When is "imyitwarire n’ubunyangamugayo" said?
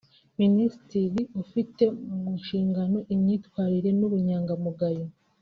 3.13-5.05